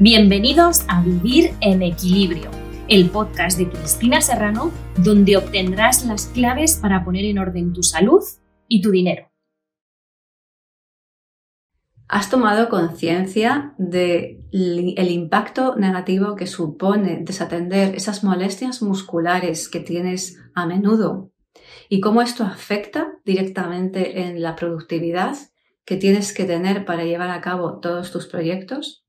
[0.00, 2.50] Bienvenidos a Vivir en Equilibrio,
[2.88, 8.20] el podcast de Cristina Serrano, donde obtendrás las claves para poner en orden tu salud
[8.66, 9.30] y tu dinero.
[12.08, 14.40] ¿Has tomado conciencia del
[15.10, 21.30] impacto negativo que supone desatender esas molestias musculares que tienes a menudo?
[21.88, 25.36] ¿Y cómo esto afecta directamente en la productividad
[25.84, 29.03] que tienes que tener para llevar a cabo todos tus proyectos?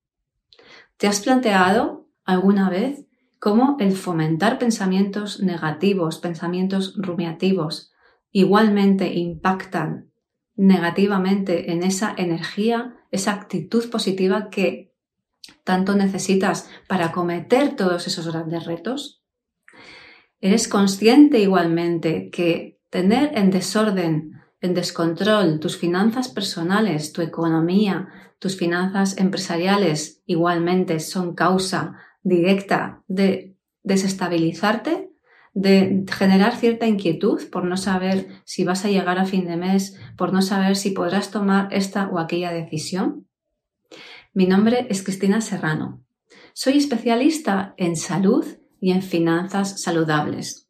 [0.98, 3.06] ¿Te has planteado alguna vez
[3.40, 7.92] cómo el fomentar pensamientos negativos, pensamientos rumiativos,
[8.32, 10.12] igualmente impactan
[10.56, 14.94] negativamente en esa energía, esa actitud positiva que
[15.64, 19.22] tanto necesitas para acometer todos esos grandes retos?
[20.40, 28.58] ¿Eres consciente igualmente que tener en desorden, en descontrol tus finanzas personales, tu economía, tus
[28.58, 35.10] finanzas empresariales igualmente son causa directa de desestabilizarte,
[35.54, 39.98] de generar cierta inquietud por no saber si vas a llegar a fin de mes,
[40.18, 43.28] por no saber si podrás tomar esta o aquella decisión?
[44.34, 46.04] Mi nombre es Cristina Serrano.
[46.54, 48.46] Soy especialista en salud
[48.82, 50.65] y en finanzas saludables.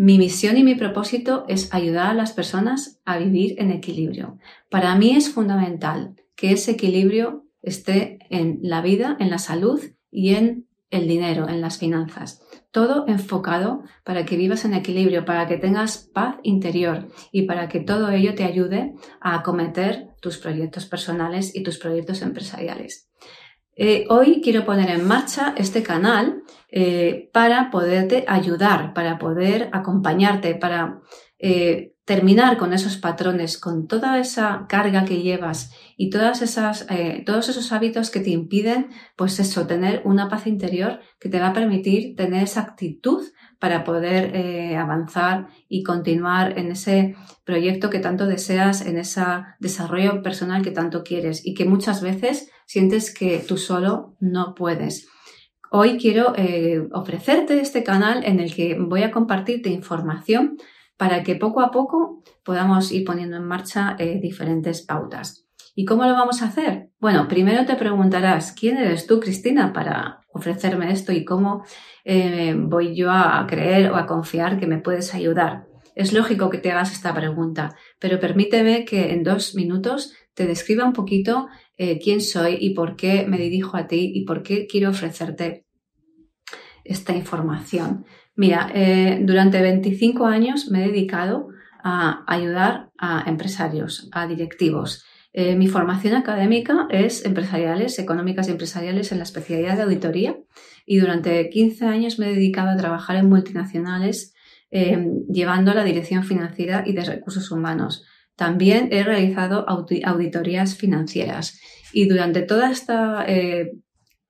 [0.00, 4.38] Mi misión y mi propósito es ayudar a las personas a vivir en equilibrio.
[4.70, 9.82] Para mí es fundamental que ese equilibrio esté en la vida, en la salud
[10.12, 12.40] y en el dinero, en las finanzas.
[12.70, 17.80] Todo enfocado para que vivas en equilibrio, para que tengas paz interior y para que
[17.80, 23.10] todo ello te ayude a acometer tus proyectos personales y tus proyectos empresariales.
[23.80, 30.56] Eh, hoy quiero poner en marcha este canal eh, para poderte ayudar, para poder acompañarte,
[30.56, 31.00] para
[31.38, 36.88] eh, terminar con esos patrones, con toda esa carga que llevas y todas esas,
[37.24, 41.48] todos esos hábitos que te impiden, pues eso, tener una paz interior que te va
[41.48, 43.22] a permitir tener esa actitud
[43.58, 49.22] para poder eh, avanzar y continuar en ese proyecto que tanto deseas, en ese
[49.58, 55.08] desarrollo personal que tanto quieres y que muchas veces sientes que tú solo no puedes.
[55.70, 60.56] Hoy quiero eh, ofrecerte este canal en el que voy a compartirte información
[60.96, 65.47] para que poco a poco podamos ir poniendo en marcha eh, diferentes pautas.
[65.78, 66.90] ¿Y cómo lo vamos a hacer?
[66.98, 71.64] Bueno, primero te preguntarás, ¿quién eres tú, Cristina, para ofrecerme esto y cómo
[72.04, 75.68] eh, voy yo a creer o a confiar que me puedes ayudar?
[75.94, 80.84] Es lógico que te hagas esta pregunta, pero permíteme que en dos minutos te describa
[80.84, 81.46] un poquito
[81.76, 85.64] eh, quién soy y por qué me dirijo a ti y por qué quiero ofrecerte
[86.82, 88.04] esta información.
[88.34, 91.50] Mira, eh, durante 25 años me he dedicado
[91.84, 95.04] a ayudar a empresarios, a directivos.
[95.32, 100.36] Eh, mi formación académica es empresariales, económicas y empresariales en la especialidad de auditoría
[100.86, 104.34] y durante 15 años me he dedicado a trabajar en multinacionales
[104.70, 104.98] eh,
[105.30, 108.04] llevando la dirección financiera y de recursos humanos.
[108.36, 111.60] También he realizado auditorías financieras
[111.92, 113.24] y durante toda esta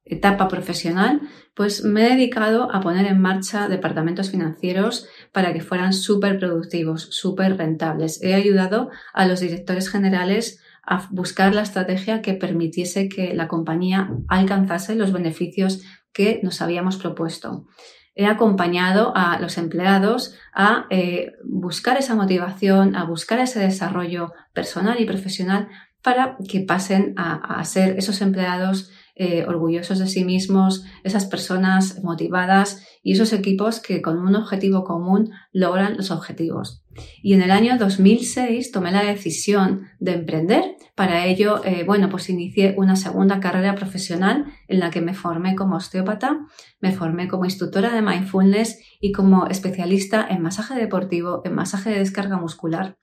[0.09, 1.21] etapa profesional,
[1.55, 7.03] pues me he dedicado a poner en marcha departamentos financieros para que fueran súper productivos,
[7.11, 8.23] súper rentables.
[8.23, 14.11] He ayudado a los directores generales a buscar la estrategia que permitiese que la compañía
[14.27, 15.83] alcanzase los beneficios
[16.13, 17.67] que nos habíamos propuesto.
[18.15, 24.99] He acompañado a los empleados a eh, buscar esa motivación, a buscar ese desarrollo personal
[24.99, 25.69] y profesional
[26.03, 28.91] para que pasen a ser esos empleados
[29.21, 34.85] eh, orgullosos de sí mismos, esas personas motivadas y esos equipos que con un objetivo
[34.85, 36.85] común logran los objetivos.
[37.21, 40.77] Y en el año 2006 tomé la decisión de emprender.
[40.99, 45.55] Para ello, eh, bueno, pues inicié una segunda carrera profesional en la que me formé
[45.55, 46.41] como osteópata,
[46.81, 52.01] me formé como instructora de mindfulness y como especialista en masaje deportivo, en masaje de
[52.01, 52.97] descarga muscular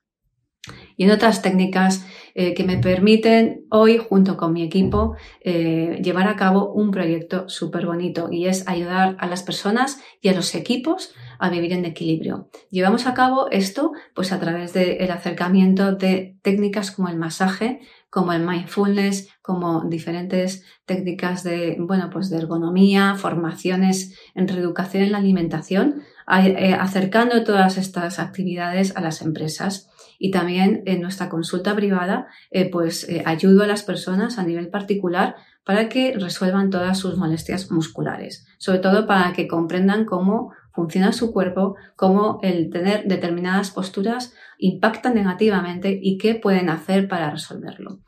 [0.98, 6.28] y en otras técnicas eh, que me permiten hoy, junto con mi equipo, eh, llevar
[6.28, 10.54] a cabo un proyecto súper bonito y es ayudar a las personas y a los
[10.56, 12.50] equipos a vivir en equilibrio.
[12.70, 17.80] Llevamos a cabo esto pues a través del acercamiento de técnicas como el masaje,
[18.10, 25.12] como el mindfulness, como diferentes técnicas de, bueno, pues de ergonomía, formaciones en reeducación en
[25.12, 29.90] la alimentación, eh, acercando todas estas actividades a las empresas
[30.20, 34.70] y también en nuestra consulta privada, eh, pues eh, ayudo a las personas a nivel
[34.70, 41.14] particular para que resuelvan todas sus molestias musculares, sobre todo para que comprendan cómo funciona
[41.14, 48.00] su cuerpo, cómo el tener determinadas posturas impacta negativamente y qué pueden hacer para resolverlo.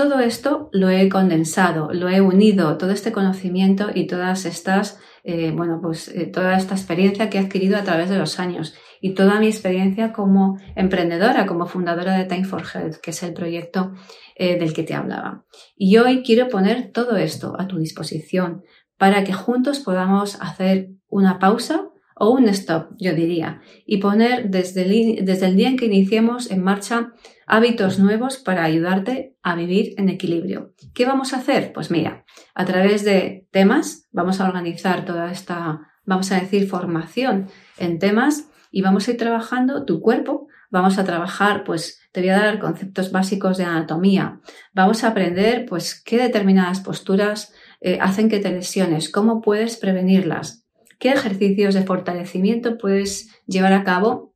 [0.00, 5.52] Todo esto lo he condensado, lo he unido, todo este conocimiento y todas estas, eh,
[5.54, 9.12] bueno, pues eh, toda esta experiencia que he adquirido a través de los años y
[9.12, 13.92] toda mi experiencia como emprendedora, como fundadora de Time for Health, que es el proyecto
[14.36, 15.44] eh, del que te hablaba.
[15.76, 18.62] Y hoy quiero poner todo esto a tu disposición
[18.96, 21.89] para que juntos podamos hacer una pausa
[22.22, 26.50] o un stop, yo diría, y poner desde el, desde el día en que iniciemos
[26.50, 27.14] en marcha
[27.46, 30.74] hábitos nuevos para ayudarte a vivir en equilibrio.
[30.92, 31.72] ¿Qué vamos a hacer?
[31.72, 37.48] Pues mira, a través de temas vamos a organizar toda esta, vamos a decir, formación
[37.78, 42.28] en temas y vamos a ir trabajando tu cuerpo, vamos a trabajar, pues te voy
[42.28, 44.40] a dar conceptos básicos de anatomía,
[44.74, 50.59] vamos a aprender, pues, qué determinadas posturas eh, hacen que te lesiones, cómo puedes prevenirlas,
[51.00, 54.30] qué ejercicios de fortalecimiento puedes llevar a cabo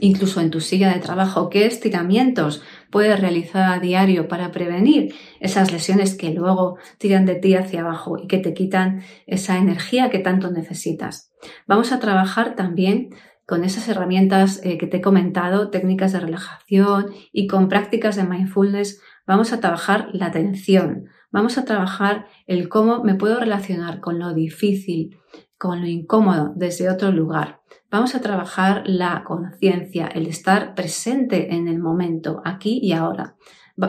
[0.00, 5.72] incluso en tu silla de trabajo, qué estiramientos puedes realizar a diario para prevenir esas
[5.72, 10.18] lesiones que luego tiran de ti hacia abajo y que te quitan esa energía que
[10.18, 11.32] tanto necesitas.
[11.66, 13.10] Vamos a trabajar también
[13.46, 18.24] con esas herramientas eh, que te he comentado, técnicas de relajación y con prácticas de
[18.24, 24.18] mindfulness, vamos a trabajar la atención, vamos a trabajar el cómo me puedo relacionar con
[24.18, 25.16] lo difícil,
[25.58, 27.60] con lo incómodo desde otro lugar.
[27.90, 33.36] Vamos a trabajar la conciencia, el estar presente en el momento, aquí y ahora.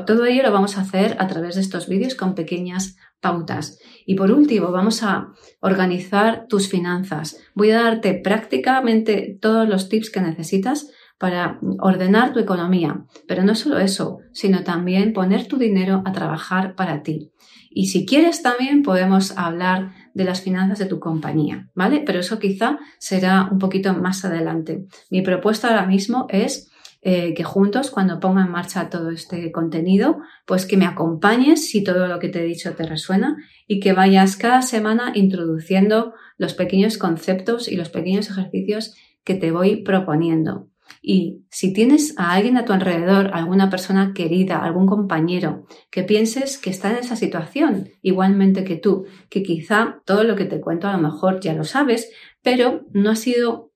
[0.05, 3.79] Todo ello lo vamos a hacer a través de estos vídeos con pequeñas pautas.
[4.05, 7.39] Y por último, vamos a organizar tus finanzas.
[7.55, 13.05] Voy a darte prácticamente todos los tips que necesitas para ordenar tu economía.
[13.27, 17.31] Pero no solo eso, sino también poner tu dinero a trabajar para ti.
[17.69, 22.01] Y si quieres también podemos hablar de las finanzas de tu compañía, ¿vale?
[22.03, 24.87] Pero eso quizá será un poquito más adelante.
[25.11, 26.71] Mi propuesta ahora mismo es
[27.01, 31.83] eh, que juntos, cuando ponga en marcha todo este contenido, pues que me acompañes si
[31.83, 33.37] todo lo que te he dicho te resuena
[33.67, 39.51] y que vayas cada semana introduciendo los pequeños conceptos y los pequeños ejercicios que te
[39.51, 40.68] voy proponiendo.
[41.01, 46.57] Y si tienes a alguien a tu alrededor, alguna persona querida, algún compañero, que pienses
[46.57, 50.87] que está en esa situación, igualmente que tú, que quizá todo lo que te cuento
[50.87, 52.11] a lo mejor ya lo sabes,
[52.41, 53.68] pero no ha sido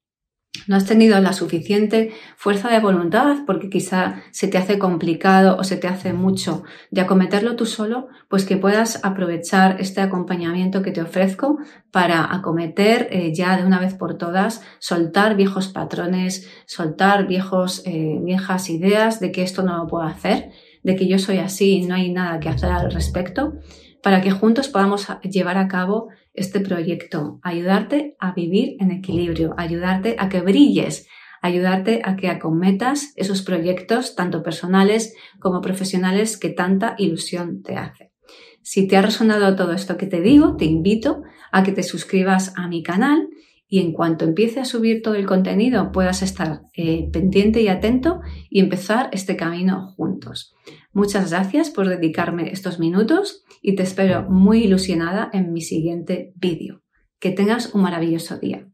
[0.67, 5.63] no has tenido la suficiente fuerza de voluntad porque quizá se te hace complicado o
[5.63, 10.91] se te hace mucho de acometerlo tú solo, pues que puedas aprovechar este acompañamiento que
[10.91, 11.57] te ofrezco
[11.91, 18.19] para acometer eh, ya de una vez por todas, soltar viejos patrones, soltar viejos, eh,
[18.21, 20.51] viejas ideas de que esto no lo puedo hacer,
[20.83, 23.53] de que yo soy así y no hay nada que hacer al respecto,
[24.03, 30.17] para que juntos podamos llevar a cabo este proyecto, ayudarte a vivir en equilibrio, ayudarte
[30.19, 31.07] a que brilles,
[31.41, 38.11] ayudarte a que acometas esos proyectos, tanto personales como profesionales, que tanta ilusión te hace.
[38.61, 42.53] Si te ha resonado todo esto que te digo, te invito a que te suscribas
[42.57, 43.29] a mi canal
[43.73, 48.21] y en cuanto empiece a subir todo el contenido puedas estar eh, pendiente y atento
[48.47, 50.53] y empezar este camino juntos.
[50.91, 56.83] Muchas gracias por dedicarme estos minutos y te espero muy ilusionada en mi siguiente vídeo.
[57.19, 58.67] Que tengas un maravilloso día.